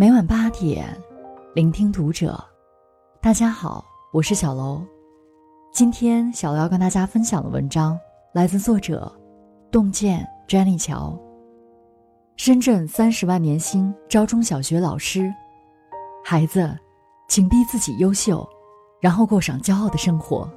[0.00, 0.86] 每晚八点，
[1.56, 2.40] 聆听读者。
[3.20, 4.80] 大家好，我是小楼。
[5.72, 7.98] 今天小楼要跟大家分享的文章
[8.32, 9.12] 来自作者
[9.72, 11.18] 洞见 Jenny 乔。
[12.36, 15.34] 深圳三十万年薪招中小学老师，
[16.24, 16.78] 孩子，
[17.28, 18.48] 请逼自己优秀，
[19.00, 20.48] 然后过上骄傲的生活。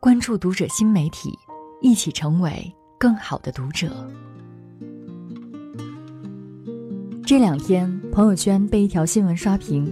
[0.00, 1.38] 关注读者新媒体，
[1.82, 3.90] 一起成为更好的读者。
[7.30, 9.88] 这两天，朋友圈被一条新闻刷屏：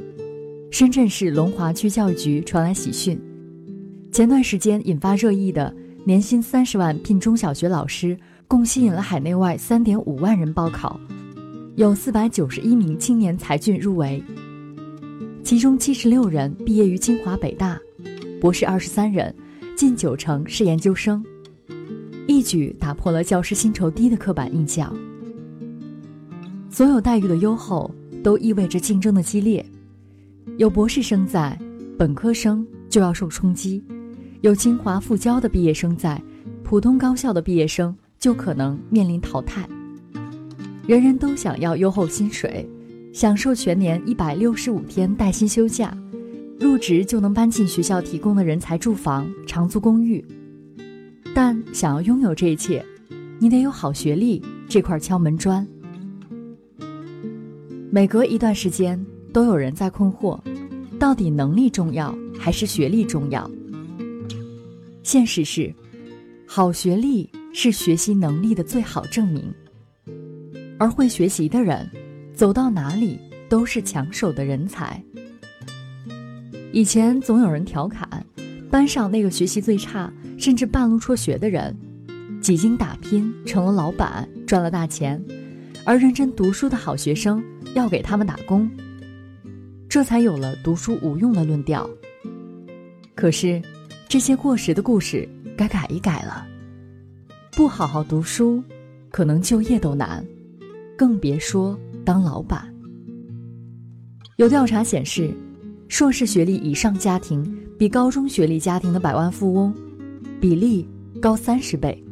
[0.73, 3.17] 深圳市龙华区教育局传来喜讯，
[4.11, 5.73] 前段时间引发热议的
[6.05, 10.99] 年薪三十万聘中小学老师，共吸引了海内外三点五万人报考，
[11.77, 14.21] 有四百九十一名青年才俊入围，
[15.45, 17.79] 其中七十六人毕业于清华北大，
[18.41, 19.33] 博士二十三人，
[19.77, 21.25] 近九成是研究生，
[22.27, 24.93] 一举打破了教师薪酬低的刻板印象。
[26.79, 29.67] 所有待遇的优厚，都意味着竞争的激烈。
[30.59, 31.59] 有博士生在，
[31.99, 33.83] 本科生就要受冲击；
[34.43, 36.23] 有清华复交的毕业生在，
[36.63, 39.69] 普通高校的毕业生就可能面临淘汰。
[40.87, 42.65] 人人都想要优厚薪水，
[43.13, 45.93] 享受全年一百六十五天带薪休假，
[46.61, 50.25] 入职就能搬进学校提供的人才住房、长租公寓。
[51.35, 52.87] 但想要拥有这一切，
[53.41, 55.67] 你得有好学历这块敲门砖。
[57.91, 60.39] 每隔一段时间，都有人在困惑：
[60.99, 63.51] 到底能力重要还是学历重要？
[65.03, 65.75] 现实是，
[66.47, 69.43] 好学历是学习能力的最好证明。
[70.79, 71.89] 而会学习的人，
[72.35, 75.03] 走到哪里都是抢手的人才。
[76.73, 78.07] 以前总有人调侃，
[78.71, 81.75] 班上那个学习最差，甚至半路辍学的人，
[82.43, 85.25] 几经打拼成了老板，赚了大钱，
[85.89, 87.43] 而认真读书的好学生。
[87.75, 88.69] 要给他们打工，
[89.89, 91.89] 这才有了读书无用的论调。
[93.15, 93.63] 可是，
[94.09, 96.47] 这些过时的故事该改一改了。
[97.53, 98.63] 不好好读书，
[99.11, 100.25] 可能就业都难，
[100.97, 102.75] 更别说当老板。
[104.37, 105.31] 有调查显示，
[105.89, 107.45] 硕士学历以上家庭
[107.79, 109.75] 比高中学历家庭的百万富翁
[110.41, 110.89] 比例
[111.21, 112.03] 高三十倍。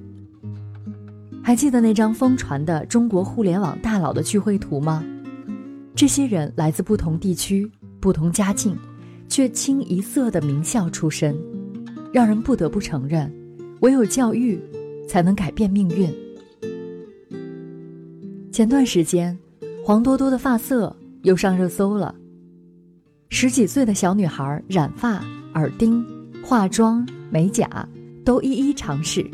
[1.46, 5.04] 还记得那张疯传的中国互联网大佬的聚会图吗？
[5.94, 7.70] 这些人来自不同地区、
[8.00, 8.76] 不同家境，
[9.28, 11.36] 却清一色的名校出身，
[12.12, 13.32] 让人不得不承认，
[13.78, 14.60] 唯有教育
[15.08, 16.12] 才能改变命运。
[18.50, 19.38] 前段时间，
[19.84, 22.12] 黄多多的发色又上热搜了。
[23.28, 25.24] 十几岁的小女孩染发、
[25.54, 26.04] 耳钉、
[26.42, 27.88] 化妆、美甲，
[28.24, 29.24] 都一一尝试，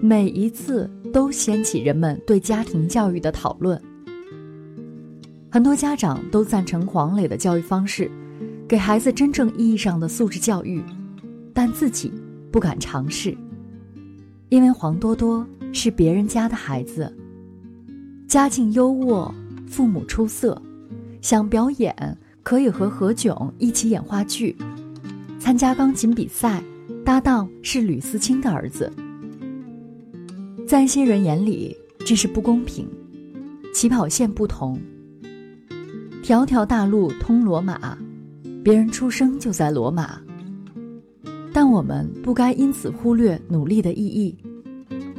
[0.00, 3.80] 每一次都掀起人们对家庭教育的讨论。
[5.50, 8.10] 很多家长都赞成黄磊的教育方式，
[8.68, 10.84] 给孩子真正意义上的素质教育，
[11.54, 12.12] 但自己
[12.52, 13.34] 不敢尝试，
[14.50, 17.10] 因为黄多多是别人家的孩子，
[18.28, 19.32] 家境优渥，
[19.66, 20.60] 父母出色，
[21.22, 21.96] 想表演
[22.42, 24.54] 可以和何炅一起演话剧，
[25.38, 26.62] 参加钢琴比赛，
[27.06, 28.92] 搭档是吕思清的儿子，
[30.66, 32.88] 在一些人眼里这是不公平，
[33.72, 34.76] 起跑线不同。
[36.24, 37.96] 条条大路通罗马，
[38.64, 40.20] 别人出生就在罗马。
[41.52, 44.36] 但我们不该因此忽略努力的意义，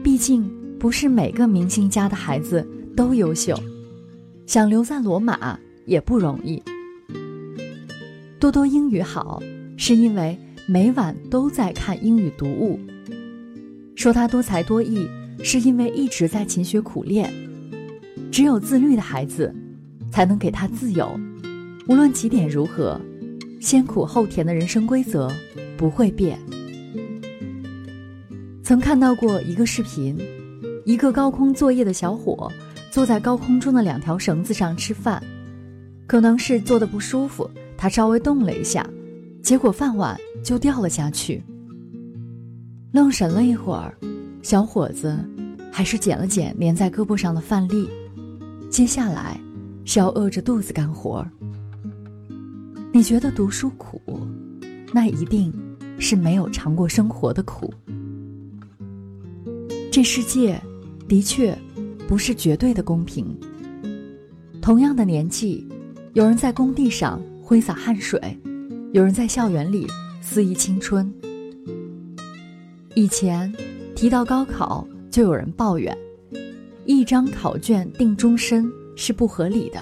[0.03, 0.45] 毕竟
[0.77, 3.57] 不是每个明星家的孩子都优秀，
[4.45, 6.61] 想留在罗马也不容易。
[8.37, 9.41] 多多英语好，
[9.77, 10.37] 是因为
[10.67, 12.77] 每晚都在看英语读物。
[13.95, 15.07] 说他多才多艺，
[15.43, 17.33] 是因为一直在勤学苦练。
[18.31, 19.53] 只有自律的孩子。
[20.09, 21.19] 才能给他自由，
[21.87, 22.99] 无论起点如何，
[23.59, 25.31] 先苦后甜的人生规则
[25.77, 26.39] 不会变。
[28.63, 30.17] 曾看到过一个视频，
[30.85, 32.51] 一个高空作业的小伙
[32.89, 35.21] 坐在高空中的两条绳子上吃饭，
[36.07, 38.89] 可能是坐的不舒服，他稍微动了一下，
[39.43, 41.43] 结果饭碗就掉了下去。
[42.91, 43.95] 愣神了一会儿，
[44.41, 45.17] 小伙子
[45.71, 47.89] 还是捡了捡粘在胳膊上的饭粒，
[48.69, 49.39] 接下来。
[49.89, 51.25] 是要饿着肚子干活。
[52.91, 54.01] 你觉得读书苦，
[54.93, 55.49] 那一定
[55.97, 57.73] 是没有尝过生活的苦。
[59.89, 60.61] 这世界
[61.07, 61.57] 的确
[62.05, 63.33] 不是绝对的公平。
[64.61, 65.65] 同样的年纪，
[66.11, 68.37] 有人在工地上挥洒汗水，
[68.91, 69.87] 有人在校园里
[70.19, 71.09] 肆意青春。
[72.93, 73.49] 以前
[73.97, 75.97] 提到高考，就有人抱怨，
[76.85, 78.71] 一张考卷定终身。
[78.99, 79.79] 是不合理的，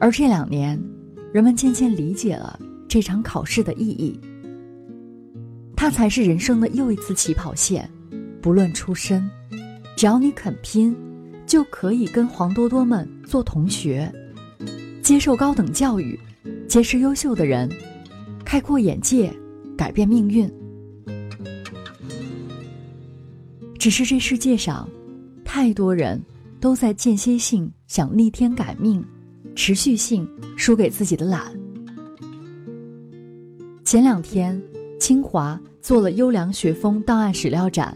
[0.00, 0.82] 而这两年，
[1.34, 2.58] 人们渐渐理解了
[2.88, 4.18] 这场考试的意义。
[5.76, 7.86] 它才是人生的又一次起跑线，
[8.40, 9.30] 不论出身，
[9.98, 10.96] 只要你肯拼，
[11.44, 14.10] 就可以跟黄多多们做同学，
[15.02, 16.18] 接受高等教育，
[16.66, 17.70] 结识优秀的人，
[18.46, 19.30] 开阔眼界，
[19.76, 20.50] 改变命运。
[23.84, 24.88] 只是这世界上，
[25.44, 26.18] 太多人
[26.58, 29.04] 都在间歇性想逆天改命，
[29.54, 30.26] 持续性
[30.56, 31.52] 输给自己的懒。
[33.84, 34.58] 前两天，
[34.98, 37.94] 清华做了优良学风档案史料展，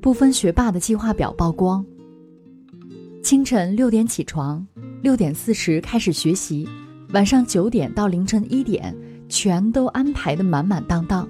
[0.00, 1.84] 不分学霸的计划表曝光。
[3.22, 4.66] 清晨六点起床，
[5.02, 6.66] 六点四十开始学习，
[7.10, 8.96] 晚上九点到凌晨一点，
[9.28, 11.28] 全都安排的满满当当。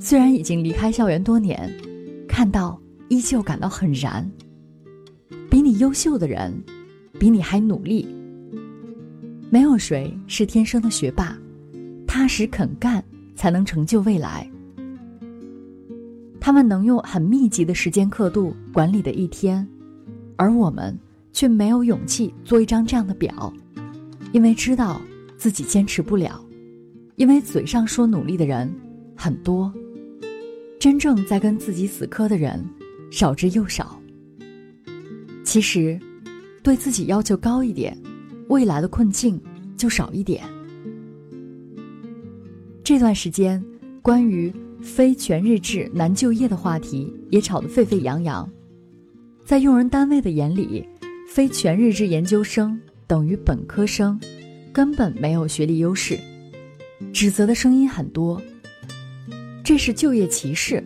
[0.00, 1.72] 虽然已经离开校园多年。
[2.40, 4.26] 看到依旧感到很燃。
[5.50, 6.50] 比你优秀的人，
[7.18, 8.08] 比你还努力。
[9.50, 11.36] 没有谁是天生的学霸，
[12.06, 13.04] 踏实肯干
[13.36, 14.50] 才能成就未来。
[16.40, 19.68] 他们能用很密集的时间刻度管理的一天，
[20.36, 20.98] 而我们
[21.34, 23.52] 却没有勇气做一张这样的表，
[24.32, 24.98] 因为知道
[25.36, 26.42] 自己坚持不了，
[27.16, 28.74] 因为嘴上说努力的人
[29.14, 29.70] 很多。
[30.80, 32.64] 真正在跟自己死磕的人，
[33.10, 34.00] 少之又少。
[35.44, 36.00] 其实，
[36.62, 37.94] 对自己要求高一点，
[38.48, 39.38] 未来的困境
[39.76, 40.42] 就少一点。
[42.82, 43.62] 这段时间，
[44.00, 44.50] 关于
[44.80, 48.50] 非全日制难就业的话题也吵得沸沸扬扬。
[49.44, 50.82] 在用人单位的眼里，
[51.28, 54.18] 非全日制研究生等于本科生，
[54.72, 56.18] 根本没有学历优势，
[57.12, 58.40] 指责的声音很多。
[59.62, 60.82] 这是就业歧视。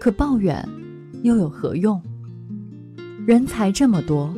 [0.00, 0.66] 可抱怨
[1.22, 2.00] 又有何用？
[3.26, 4.34] 人才这么多，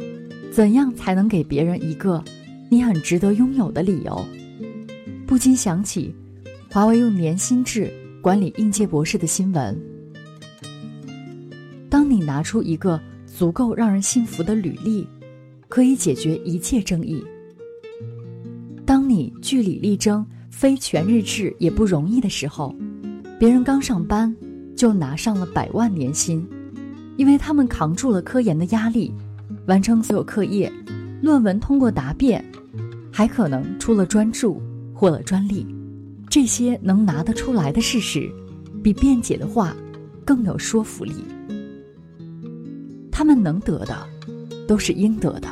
[0.51, 2.23] 怎样才能给别人一个
[2.71, 4.25] 你很值得拥有的理由？
[5.27, 6.15] 不禁想起
[6.71, 9.79] 华为用年薪制管理应届博士的新闻。
[11.89, 15.07] 当你拿出一个足够让人信服的履历，
[15.69, 17.23] 可以解决一切争议。
[18.85, 22.75] 当你据理力争非全日制也不容易的时候。
[23.39, 24.35] 别人刚上班，
[24.77, 26.47] 就拿上了百万年薪，
[27.17, 29.15] 因为他们扛住了科研的压力，
[29.67, 30.71] 完成所有课业，
[31.23, 32.45] 论文通过答辩，
[33.11, 34.57] 还可能出了专著，
[34.93, 35.67] 获了专利。
[36.29, 38.31] 这些能拿得出来的事实，
[38.83, 39.75] 比辩解的话
[40.25, 41.15] 更有说服力。
[43.11, 44.07] 他们能得的，
[44.69, 45.49] 都是应得的。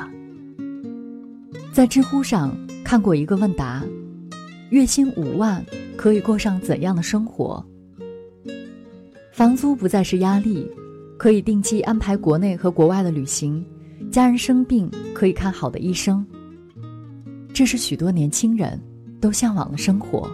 [1.73, 3.85] 在知乎上看过一个问答：
[4.70, 5.65] 月薪五万
[5.97, 7.65] 可以过上怎样的生活？
[9.32, 10.70] 房租不再是压力，
[11.17, 13.65] 可以定期安排国内和国外的旅行，
[14.11, 16.26] 家人生病可以看好的医生。
[17.55, 18.79] 这是许多年轻人
[19.20, 20.31] 都向往的生活。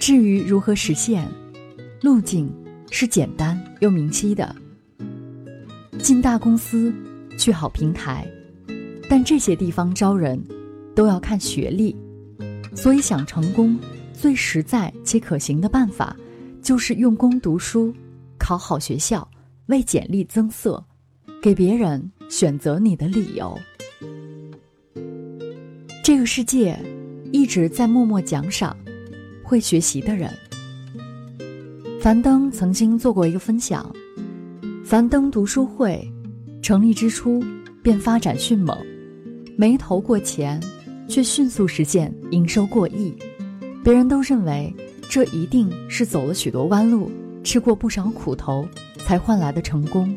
[0.00, 1.28] 至于如何实现，
[2.02, 2.52] 路径
[2.90, 4.54] 是简单又明晰的：
[5.98, 6.92] 进大公司，
[7.38, 8.26] 去好平台。
[9.08, 10.42] 但这些地方招人，
[10.94, 11.94] 都要看学历，
[12.74, 13.78] 所以想成功，
[14.12, 16.16] 最实在且可行的办法。
[16.62, 17.94] 就是用功读书，
[18.38, 19.28] 考好学校，
[19.66, 20.82] 为简历增色，
[21.42, 23.54] 给别人选择你的理由。
[26.02, 26.78] 这个世界
[27.32, 28.74] 一直在默默奖赏
[29.42, 30.30] 会学习的人。
[32.00, 33.94] 樊登曾经做过一个分享：
[34.82, 36.10] 樊登读书会
[36.62, 37.44] 成立之初
[37.82, 38.74] 便发展迅猛，
[39.54, 40.58] 没投过钱，
[41.14, 43.14] 却迅速实现营收过亿，
[43.84, 44.74] 别人都认为。
[45.08, 47.08] 这一定是走了许多弯路，
[47.44, 48.66] 吃过不少苦头，
[48.96, 50.12] 才换来的成功。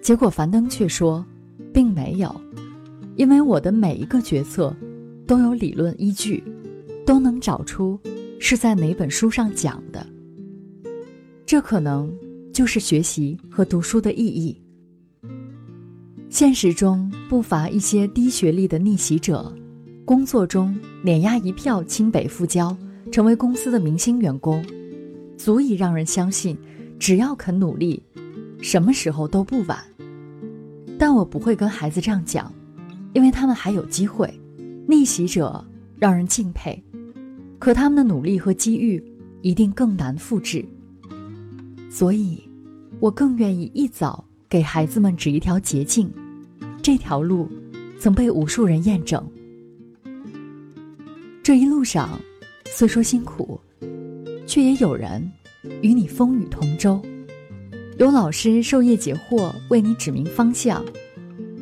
[0.00, 1.22] 结果樊登却说，
[1.70, 2.34] 并没有，
[3.16, 4.74] 因为我的每一个决策
[5.26, 6.42] 都有理论依据，
[7.04, 8.00] 都能找出
[8.40, 10.06] 是在哪本书上讲的。
[11.44, 12.10] 这可能
[12.54, 14.58] 就是学习和读书的意义。
[16.30, 19.52] 现实中不乏一些低学历的逆袭者，
[20.08, 22.74] 工作中碾压一票清北复交。
[23.12, 24.64] 成为公司的明星员工，
[25.36, 26.56] 足以让人相信，
[26.98, 28.02] 只要肯努力，
[28.62, 29.78] 什么时候都不晚。
[30.98, 32.50] 但我不会跟孩子这样讲，
[33.12, 34.32] 因为他们还有机会。
[34.86, 35.62] 逆袭者
[35.98, 36.82] 让人敬佩，
[37.58, 39.02] 可他们的努力和机遇
[39.42, 40.64] 一定更难复制。
[41.90, 42.42] 所以，
[42.98, 46.10] 我更愿意一早给孩子们指一条捷径。
[46.82, 47.46] 这条路
[47.98, 49.22] 曾被无数人验证。
[51.78, 52.20] 路上。
[52.74, 53.60] 虽说辛苦，
[54.48, 55.30] 却也有人
[55.80, 57.00] 与你风雨同舟，
[57.98, 60.82] 有老师授业解惑，为你指明方向；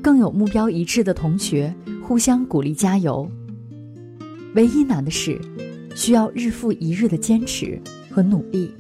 [0.03, 3.31] 更有目标一致的同学互相鼓励加油。
[4.55, 5.39] 唯一难的是，
[5.95, 7.79] 需要日复一日的坚持
[8.11, 8.75] 和努力。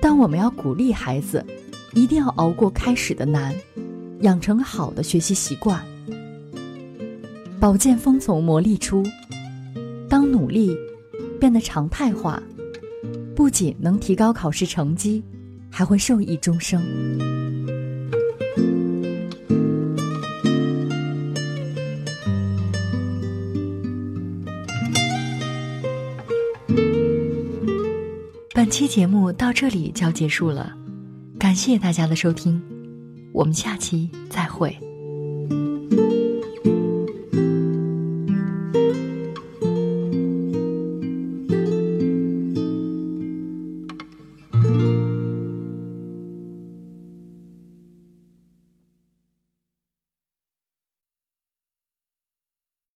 [0.00, 1.46] 但我们要鼓励孩子，
[1.94, 3.54] 一定要熬过开始的难，
[4.22, 5.80] 养成好的学习习惯。
[7.60, 9.04] 宝剑锋从磨砺出，
[10.12, 10.76] 当努力
[11.40, 12.42] 变得常态化，
[13.34, 15.24] 不仅能提高考试成绩，
[15.70, 16.82] 还会受益终生。
[28.52, 30.76] 本期节目到这里就要结束了，
[31.38, 32.62] 感谢大家的收听，
[33.32, 34.76] 我们下期再会。